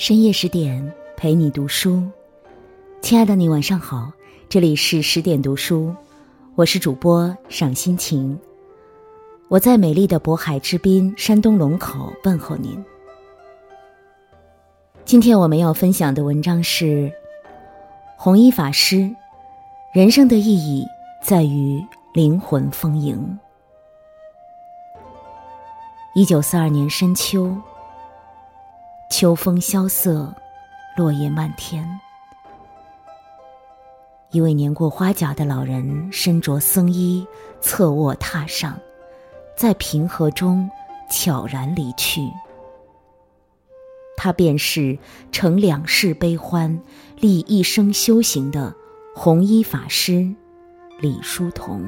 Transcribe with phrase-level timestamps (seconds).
[0.00, 2.02] 深夜十点，陪你读书。
[3.02, 4.10] 亲爱的你，晚上好，
[4.48, 5.94] 这里是十点读书，
[6.54, 8.40] 我是主播赏心情。
[9.48, 12.82] 我在美丽的渤海之滨，山东龙口问候您。
[15.04, 16.86] 今天我们要分享的文章是
[18.16, 18.96] 《红衣法师》，
[19.92, 20.82] 人生的意义
[21.22, 21.78] 在于
[22.14, 23.38] 灵魂丰盈。
[26.14, 27.54] 一九四二年深秋。
[29.10, 30.32] 秋风萧瑟，
[30.96, 31.84] 落叶漫天。
[34.30, 37.26] 一位年过花甲的老人身着僧衣，
[37.60, 38.78] 侧卧榻上，
[39.56, 40.70] 在平和中
[41.10, 42.20] 悄然离去。
[44.16, 44.96] 他便是
[45.32, 46.80] 乘两世悲欢、
[47.16, 48.72] 立一生修行的
[49.14, 50.32] 红衣法师
[51.00, 51.84] 李叔同。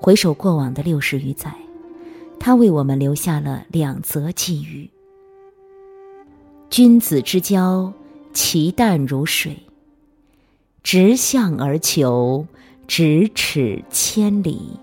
[0.00, 1.54] 回首过往的六十余载。
[2.38, 4.90] 他为我们留下了两则寄语
[6.68, 7.92] ：“君子之交，
[8.34, 9.54] 其淡如水；
[10.82, 12.46] 直向而求，
[12.86, 14.78] 咫尺千里。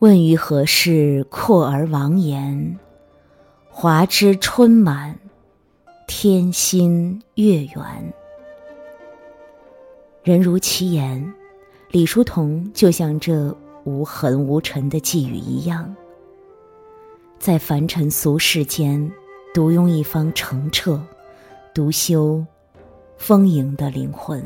[0.00, 2.78] 问于何事，阔而王言？
[3.70, 5.18] 华之春满，
[6.06, 8.12] 天心月圆。”
[10.22, 11.32] 人如其言，
[11.90, 13.56] 李叔同就像这。
[13.88, 15.96] 无痕无尘的寄语一样，
[17.38, 19.10] 在凡尘俗世间，
[19.54, 21.02] 独拥一方澄澈、
[21.72, 22.44] 独修
[23.16, 24.44] 丰盈的灵魂。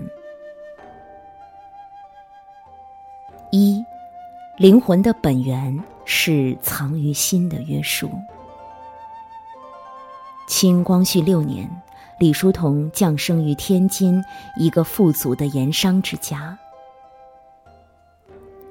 [3.50, 3.84] 一，
[4.58, 8.08] 灵魂的本源是藏于心的约束。
[10.46, 11.68] 清光绪六年，
[12.20, 14.22] 李叔同降生于天津
[14.56, 16.56] 一个富足的盐商之家。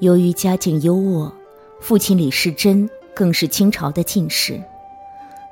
[0.01, 1.31] 由于家境优渥，
[1.79, 4.59] 父亲李世珍更是清朝的进士，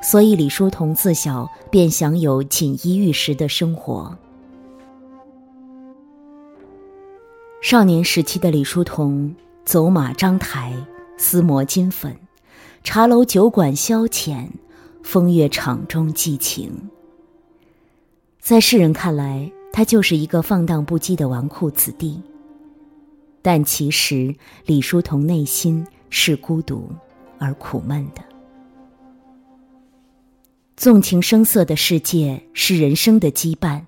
[0.01, 4.17] 所以李叔同自小便享有锦衣玉食的生活。
[7.61, 10.73] 少年时期的李叔同走马张台，
[11.15, 12.17] 撕磨金粉，
[12.83, 14.47] 茶楼酒馆消遣，
[15.03, 16.89] 风月场中寄情。
[18.39, 22.19] 在世人看来，他就是一个放荡不羁的纨绔子弟。
[23.41, 24.35] 但其实，
[24.65, 26.89] 李叔同内心是孤独
[27.37, 28.21] 而苦闷的。
[30.75, 33.81] 纵情声色的世界是人生的羁绊，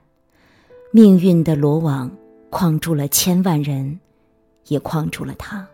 [0.91, 2.09] 命运的罗网
[2.50, 4.00] 框住了千万人，
[4.67, 5.67] 也框住了他。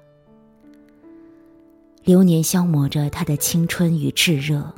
[2.03, 4.73] 流年消磨着他的青春与炙热，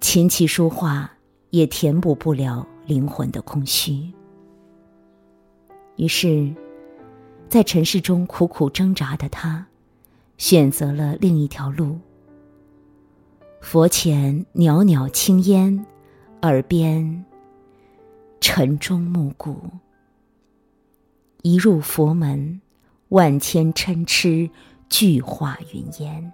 [0.00, 1.10] 琴棋书画
[1.50, 4.12] 也填补不了灵魂的空虚。
[5.96, 6.52] 于是。
[7.52, 9.66] 在尘世中苦苦挣扎的他，
[10.38, 11.98] 选择了另一条路。
[13.60, 15.84] 佛前袅袅青烟，
[16.40, 17.26] 耳边
[18.40, 19.60] 晨钟暮鼓。
[21.42, 22.58] 一入佛门，
[23.10, 24.48] 万千嗔痴
[24.88, 26.32] 俱化云烟。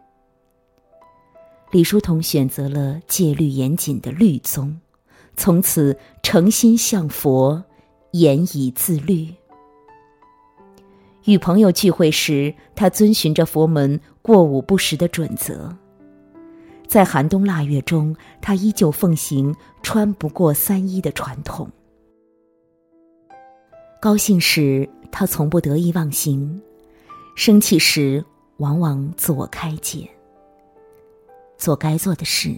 [1.73, 4.81] 李叔同选择了戒律严谨的律宗，
[5.37, 7.65] 从此诚心向佛，
[8.13, 9.35] 严以自律。
[11.29, 15.77] 与朋友聚会时，他遵循着佛门过午不食的准则。
[16.87, 21.71] 在寒冬腊月中，他依旧奉行穿不过三衣的传统。
[24.01, 26.59] 高兴时，他从不得意忘形；
[27.35, 28.25] 生气时，
[28.57, 30.09] 往往自我开解。
[31.59, 32.55] 做该做的事，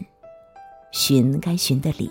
[0.93, 2.09] 寻该寻的理。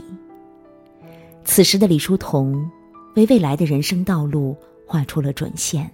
[1.46, 2.70] 此时的李叔同，
[3.16, 5.90] 为未来的人生道路画出了准线。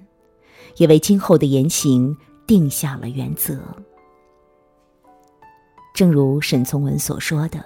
[0.78, 2.16] 也为今后的言行
[2.48, 3.59] 定下了原则。
[5.94, 7.64] 正如沈从文所说的：“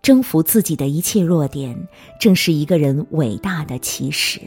[0.00, 1.76] 征服自己的一切弱点，
[2.18, 4.40] 正是一个人伟大的起始。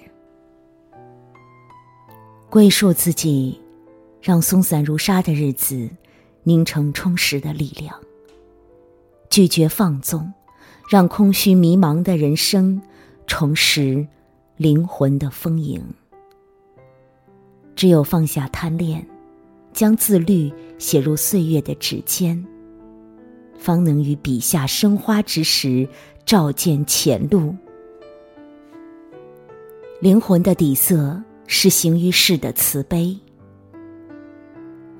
[2.49, 3.61] 归束自己，
[4.21, 5.89] 让松散如沙的日子
[6.43, 7.93] 凝成充实的力量；
[9.29, 10.33] 拒绝放纵，
[10.89, 12.81] 让空虚迷茫的人生
[13.27, 14.07] 重拾
[14.57, 15.83] 灵魂的丰盈。”
[17.75, 19.05] 只有放下贪恋，
[19.73, 22.41] 将自律写入岁月的指尖，
[23.57, 25.87] 方能于笔下生花之时
[26.25, 27.55] 照见前路。
[29.99, 33.17] 灵魂的底色是行于世的慈悲。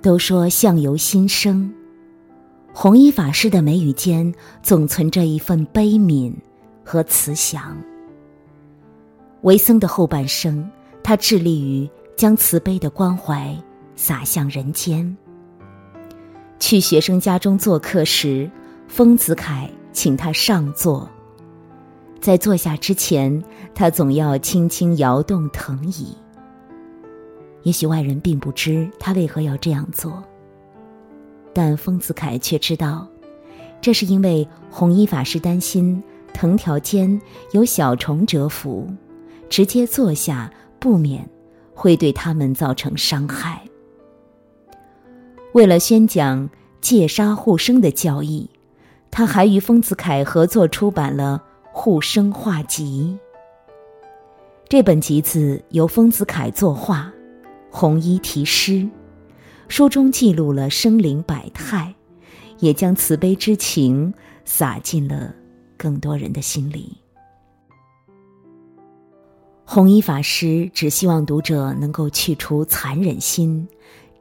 [0.01, 1.73] 都说相由心生，
[2.73, 6.33] 弘一法师的眉宇间总存着一份悲悯
[6.83, 7.81] 和慈祥。
[9.43, 10.69] 为僧的后半生，
[11.03, 11.89] 他致力于。
[12.15, 13.55] 将慈悲的关怀
[13.95, 15.15] 洒向人间。
[16.59, 18.49] 去学生家中做客时，
[18.87, 21.09] 丰子恺请他上座。
[22.21, 23.43] 在坐下之前，
[23.75, 26.15] 他总要轻轻摇动藤椅。
[27.63, 30.23] 也许外人并不知他为何要这样做，
[31.53, 33.07] 但丰子恺却知道，
[33.81, 36.01] 这是因为弘一法师担心
[36.33, 37.21] 藤条间
[37.51, 38.89] 有小虫蛰伏，
[39.49, 40.49] 直接坐下
[40.79, 41.29] 不免
[41.73, 43.61] 会对他们造成伤害。
[45.53, 46.49] 为了宣讲
[46.81, 48.49] 戒杀护生的教义，
[49.11, 51.43] 他还与丰子恺合作出版了。
[51.75, 53.17] 护生画集。
[54.69, 57.11] 这本集子由丰子恺作画，
[57.71, 58.87] 红衣题诗，
[59.67, 61.91] 书中记录了生灵百态，
[62.59, 64.13] 也将慈悲之情
[64.45, 65.33] 洒进了
[65.75, 66.95] 更多人的心里。
[69.65, 73.67] 弘一法师只希望读者能够去除残忍心，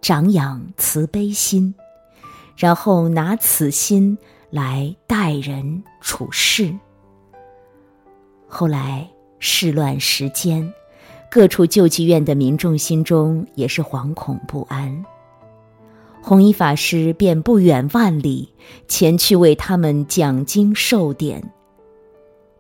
[0.00, 1.74] 长养慈悲心，
[2.56, 4.16] 然后拿此心
[4.50, 6.72] 来待人处事。
[8.46, 9.06] 后来
[9.40, 10.72] 事乱时间，
[11.30, 15.04] 各处救济院的民众心中也是惶恐不安。
[16.22, 18.48] 弘一法师便不远万里
[18.86, 21.42] 前去为他们讲经授典，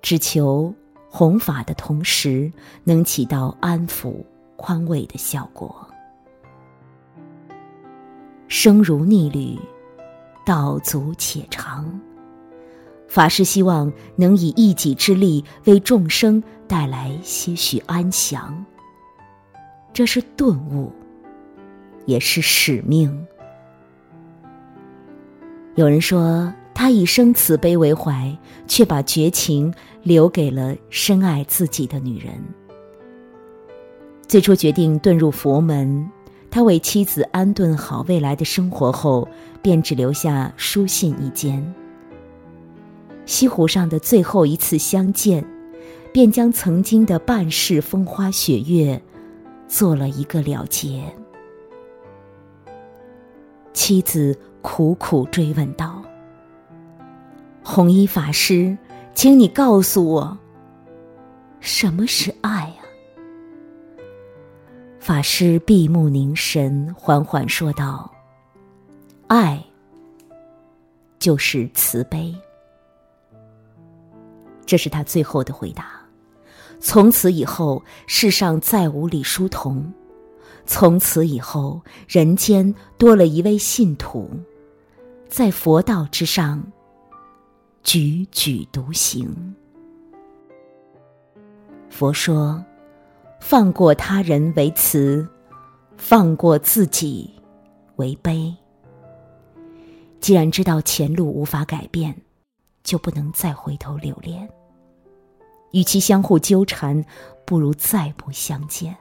[0.02, 0.74] 只求
[1.14, 2.50] 弘法的同时
[2.84, 4.14] 能起到安抚
[4.56, 5.86] 宽慰的效果。
[8.48, 9.58] 生如逆旅，
[10.46, 12.00] 道阻且长。
[13.06, 18.64] 法师希望能以一己之力为众生带来些许安详，
[19.92, 20.90] 这是顿悟，
[22.06, 23.26] 也是使命。
[25.74, 28.34] 有人说，他以生慈悲为怀，
[28.66, 29.72] 却把绝情
[30.02, 32.32] 留给了深爱自己的女人。
[34.26, 36.08] 最初决定遁入佛门，
[36.50, 39.28] 他为妻子安顿好未来的生活后，
[39.60, 41.74] 便只留下书信一间。
[43.26, 45.44] 西湖上的最后一次相见，
[46.12, 49.00] 便将曾经的半世风花雪月
[49.68, 51.04] 做了一个了结。
[53.72, 56.02] 妻子苦苦追问道
[57.62, 58.76] ：“弘一法师，
[59.14, 60.38] 请你告诉我，
[61.60, 62.82] 什么是爱啊？”
[64.98, 68.10] 法师闭目凝神，缓缓说道
[69.28, 69.62] ：“爱，
[71.18, 72.34] 就是慈悲。”
[74.64, 76.00] 这是他最后的回答。
[76.80, 79.82] 从此以后，世上再无李叔同；
[80.66, 84.30] 从此以后，人间多了一位信徒，
[85.28, 86.60] 在佛道之上，
[87.84, 89.54] 踽踽独行。
[91.90, 92.64] 佛说
[93.40, 95.28] ：“放过他人为慈，
[95.96, 97.30] 放过自己
[97.96, 98.54] 为悲。”
[100.20, 102.14] 既然知道前路无法改变。
[102.82, 104.48] 就不能再回头留恋。
[105.70, 107.00] 与其相互纠缠，
[107.46, 108.96] 不如再不相见。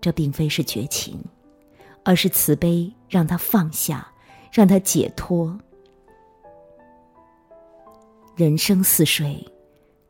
[0.00, 1.20] 这并非是绝情，
[2.04, 4.06] 而是慈悲，让他放下，
[4.52, 5.58] 让他解脱。
[8.36, 9.42] 人生似水，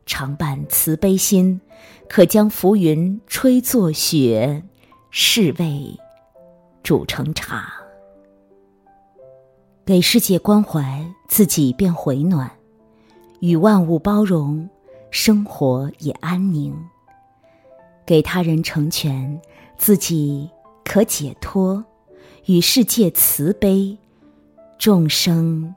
[0.05, 1.61] 常伴慈悲心，
[2.09, 4.61] 可将浮云吹作雪，
[5.11, 5.97] 是为
[6.83, 7.71] 煮成茶。
[9.85, 12.45] 给世界关怀，自己便回暖；
[13.39, 14.69] 与万物包容，
[15.09, 16.75] 生活也安宁。
[18.05, 19.39] 给他人成全，
[19.77, 20.49] 自己
[20.83, 21.81] 可解脱；
[22.47, 23.97] 与世界慈悲，
[24.77, 25.73] 众生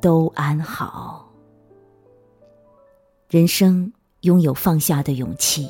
[0.00, 1.23] 都安好。
[3.34, 5.68] 人生拥有放下的勇气，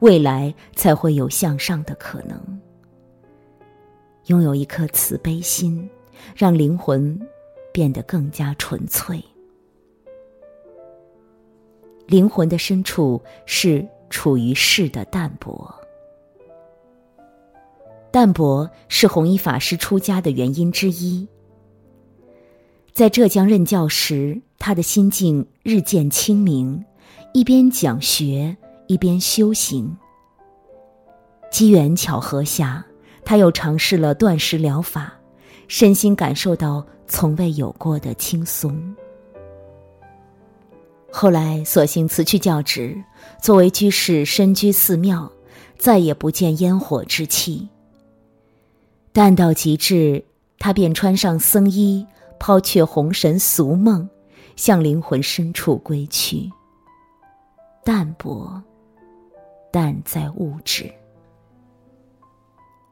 [0.00, 2.60] 未来才会有向上的可能。
[4.24, 5.88] 拥有一颗慈悲心。
[6.34, 7.16] 让灵魂
[7.72, 9.22] 变得更加纯粹。
[12.06, 15.72] 灵魂的深处是处于世的淡泊。
[18.10, 21.28] 淡泊是弘一法师出家的原因之一。
[22.92, 26.82] 在浙江任教时，他的心境日渐清明，
[27.36, 29.94] 一边讲学，一边修行。
[31.50, 32.82] 机缘巧合下，
[33.26, 35.12] 他又尝试了断食疗法。
[35.68, 38.96] 身心感受到从未有过的轻松。
[41.12, 42.96] 后来，索性辞去教职，
[43.42, 45.30] 作为居士身居寺庙，
[45.76, 47.68] 再也不见烟火之气。
[49.12, 50.24] 淡到极致，
[50.58, 52.06] 他便穿上僧衣，
[52.40, 54.08] 抛却红尘俗梦，
[54.56, 56.50] 向灵魂深处归去。
[57.86, 58.60] 淡泊，
[59.70, 60.92] 淡在物质。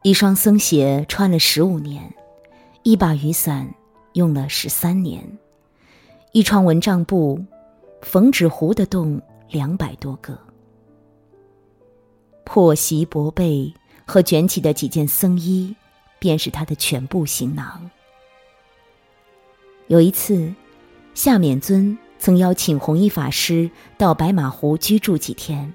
[0.04, 2.14] 一双僧鞋穿了十五年。
[2.84, 3.68] 一把雨伞
[4.12, 5.20] 用了十三年，
[6.30, 7.44] 一床蚊帐布，
[8.02, 10.38] 缝纸糊的洞两百多个，
[12.44, 13.74] 破席薄被
[14.06, 15.74] 和卷起的几件僧衣，
[16.20, 17.90] 便是他的全部行囊。
[19.88, 20.54] 有一次，
[21.14, 25.70] 夏勉尊曾邀请弘一法师到白马湖居住几天。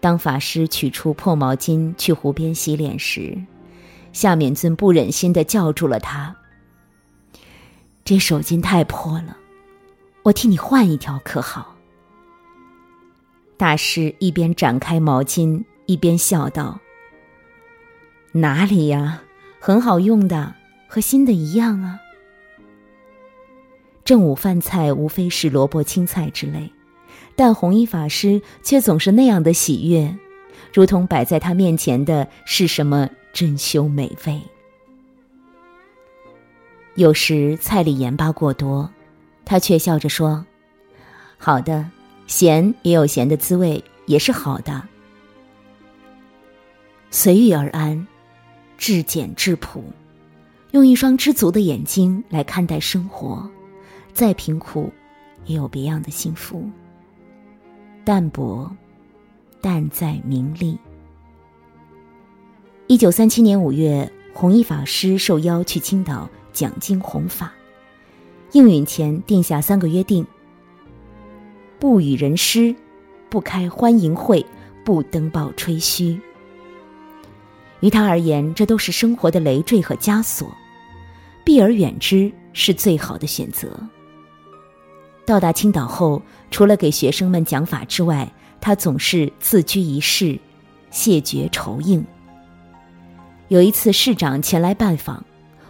[0.00, 3.36] 当法师取出破毛巾去湖边洗脸时，
[4.14, 6.34] 夏勉尊不忍心的叫住了他。
[8.06, 9.36] 这手巾太破了，
[10.22, 11.76] 我替你换一条可好？
[13.58, 16.80] 大师一边展开毛巾，一边笑道
[18.32, 19.20] ：“哪里呀，
[19.60, 20.54] 很好用的，
[20.88, 22.00] 和新的一样啊。”
[24.06, 26.70] 正午饭菜无非是萝卜青菜之类，
[27.34, 30.16] 但弘一法师却总是那样的喜悦，
[30.72, 34.40] 如同摆在他面前的是什么珍馐美味。
[36.94, 38.88] 有时菜里盐巴过多，
[39.44, 40.46] 他却笑着说
[41.36, 41.84] ：“好的，
[42.28, 44.80] 咸也有咸的滋味，也是好的。”
[47.10, 48.06] 随遇而安，
[48.78, 49.82] 至简至朴，
[50.70, 53.50] 用一双知足的眼睛来看待生活，
[54.16, 54.90] 再贫苦，
[55.44, 56.66] 也有别样的幸福。
[58.02, 58.74] 淡泊，
[59.60, 60.78] 淡在名利。
[62.86, 66.26] 一九三七年五月，弘一法师受邀去青岛。
[66.50, 67.52] 讲经弘法，
[68.52, 70.26] 应允前定下三个约定：
[71.78, 72.74] 不与人诗，
[73.28, 74.46] 不开欢迎会，
[74.82, 76.18] 不登报吹嘘。
[77.80, 80.50] 于他而言，这都是生活的累赘和枷锁，
[81.44, 83.78] 避而远之是最好的选择。
[85.26, 90.38] 到达青岛后，除了给学生们讲法之外，他总是自居一室，
[90.90, 92.02] 谢绝酬应。
[93.48, 95.22] 有一次，市长前来拜访。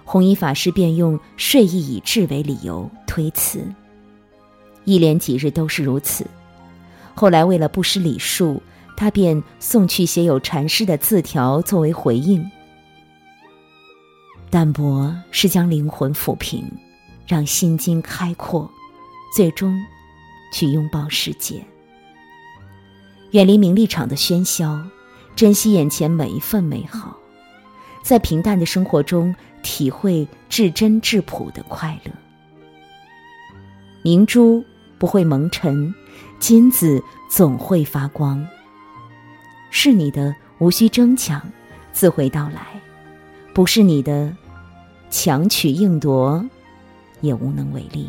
[0.04, 3.60] 弘一法师便用睡意已至为理由推辞，
[4.84, 6.24] 一连几日都是如此。
[7.12, 8.62] 后来为了不失礼数，
[8.96, 12.48] 他便送去写有禅师的字条作为回应。
[14.48, 16.64] 淡泊是将灵魂抚平，
[17.26, 18.70] 让心经开阔，
[19.36, 19.84] 最终
[20.50, 21.62] 去拥抱世界，
[23.32, 24.82] 远离名利场的喧嚣，
[25.34, 27.14] 珍惜眼前每一份美好，
[28.02, 29.36] 在平淡的生活中。
[29.62, 32.12] 体会至真至朴的快乐。
[34.02, 34.64] 明珠
[34.96, 35.92] 不会蒙尘，
[36.38, 38.46] 金子总会发光。
[39.70, 41.42] 是你的，无需争抢，
[41.92, 42.62] 自会到来；
[43.52, 44.34] 不是你的，
[45.10, 46.42] 强取硬夺，
[47.20, 48.08] 也无能为力。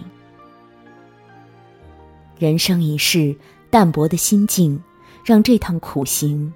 [2.37, 3.35] 人生一世，
[3.71, 4.79] 淡泊的心境，
[5.25, 6.53] 让这趟苦行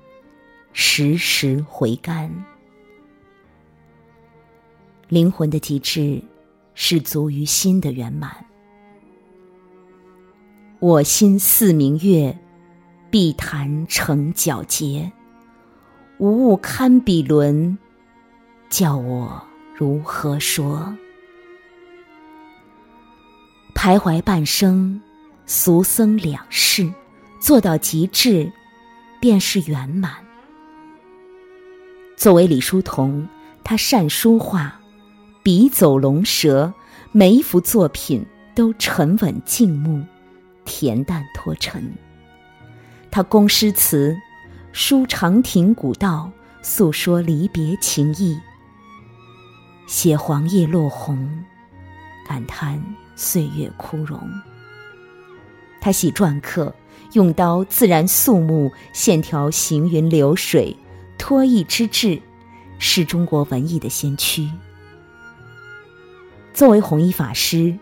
[0.73, 2.31] 时时回甘。
[5.09, 6.21] 灵魂的极致，
[6.75, 8.31] 是足于心的圆满。
[10.79, 12.37] 我心似明月，
[13.09, 15.11] 碧潭成皎洁，
[16.19, 17.75] 无物堪比伦，
[18.69, 19.41] 叫我
[19.75, 20.95] 如何说？
[23.73, 25.01] 徘徊半生，
[25.53, 26.89] 俗僧两世，
[27.41, 28.49] 做到极致，
[29.19, 30.13] 便是圆满。
[32.15, 33.27] 作为李叔同，
[33.61, 34.79] 他善书画。
[35.43, 36.73] 笔走龙蛇，
[37.11, 40.01] 每一幅作品都沉稳静穆、
[40.65, 41.93] 恬淡脱尘。
[43.11, 44.15] 他工诗词，
[44.71, 46.31] 书长亭古道，
[46.61, 48.39] 诉说离别情意；
[49.85, 51.43] 写黄叶落红，
[52.25, 52.81] 感叹
[53.17, 54.17] 岁月枯荣。
[55.81, 56.73] 他喜篆刻，
[57.13, 60.77] 用刀自然肃穆，线条行云流水，
[61.17, 62.21] 脱意之至，
[62.77, 64.47] 是中国文艺的先驱。
[66.53, 67.75] 作为弘一法师，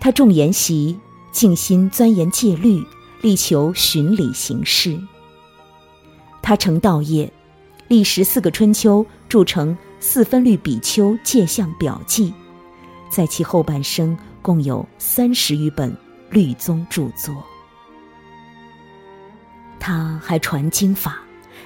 [0.00, 0.98] 他重研习，
[1.30, 2.82] 静心钻研戒律，
[3.20, 4.98] 力求循理行事。
[6.40, 7.30] 他成道业，
[7.88, 12.30] 历时四个春秋，铸成《四分律比丘戒相表记》，
[13.10, 15.94] 在其后半生共有三十余本
[16.36, 17.34] 律宗著作。
[19.80, 21.18] 他还传经法，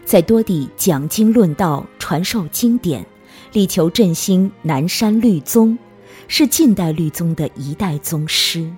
[0.05, 3.05] 在多地讲经论道，传授经典，
[3.53, 5.77] 力求振兴南山律宗。
[6.29, 8.71] 是近代律宗的一代宗师。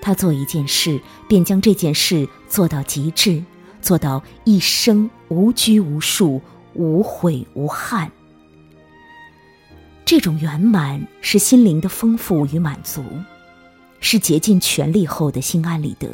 [0.00, 3.42] 他做一件事，便将这件事做到极致，
[3.82, 6.40] 做到一生无拘无束、
[6.74, 8.12] 无悔无憾。
[10.04, 13.02] 这种圆满是心灵的丰富与满足，
[14.08, 16.08] 是竭尽全力后的心安理得。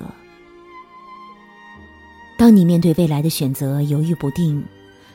[2.39, 4.65] 当你面对未来的选择犹豫不定，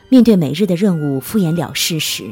[0.08, 2.30] 面对每日的任务敷衍了事时，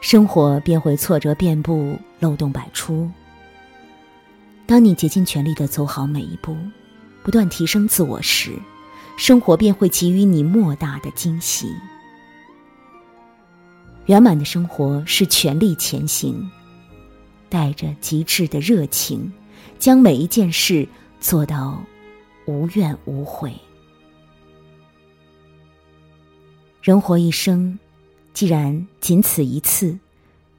[0.00, 3.06] 生活便会挫折遍布，漏洞百出。
[4.64, 6.56] 当你竭尽全力的走好每一步，
[7.22, 8.58] 不断提升自我时，
[9.18, 11.70] 生活便会给予你莫大的惊喜。
[14.06, 16.50] 圆满的生活是全力前行，
[17.48, 19.32] 带着极致的热情，
[19.78, 20.86] 将每一件事
[21.20, 21.82] 做到
[22.46, 23.52] 无怨无悔。
[26.82, 27.78] 人活一生，
[28.32, 29.98] 既然仅此一次，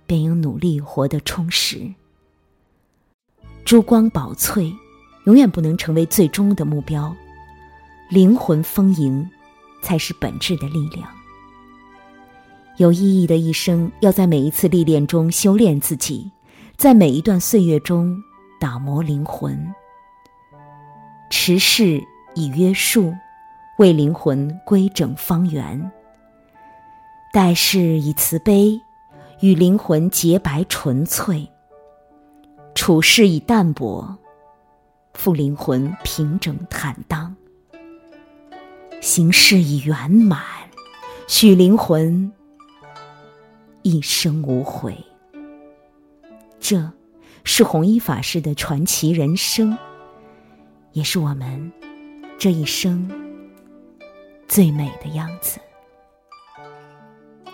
[0.05, 1.89] 便应努力活得充实。
[3.63, 4.73] 珠光宝翠，
[5.25, 7.15] 永远不能成为最终的目标，
[8.09, 9.29] 灵魂丰盈，
[9.81, 11.09] 才是本质的力量。
[12.77, 16.29] 有意义的一生，要在每一次历练中修炼自己，
[16.77, 18.23] 在每一段岁月中
[18.59, 19.73] 打磨灵魂。
[21.27, 21.99] 持世
[22.35, 23.11] 以约束，
[23.79, 25.91] 为灵魂规整方圆。
[27.33, 28.79] 待世以慈悲，
[29.39, 31.49] 与灵魂洁白纯粹；
[32.75, 34.15] 处事以淡泊，
[35.15, 37.33] 复灵魂平整坦荡；
[39.01, 40.39] 行事以圆满，
[41.27, 42.31] 许灵魂
[43.81, 44.95] 一生无悔。
[46.59, 46.91] 这，
[47.43, 49.77] 是弘一法师的传奇人生，
[50.93, 51.71] 也是我们
[52.37, 53.09] 这一生
[54.47, 55.59] 最美的样子。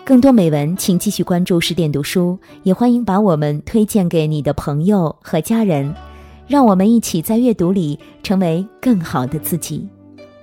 [0.04, 5.94] 更多美文，请继续关注十点读书，也欢迎把我们推荐给你的朋友和家人，
[6.46, 9.88] 让我们一起在阅读里成为更好的自己。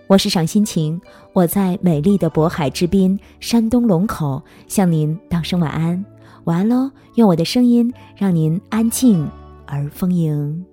[0.08, 1.00] 我是赏心情，
[1.32, 6.04] 我在美丽的渤海之滨山东龙口向您道声晚安，
[6.46, 6.92] 晚安喽！
[7.16, 9.30] 用我的声音让您安静
[9.68, 10.66] 而丰盈。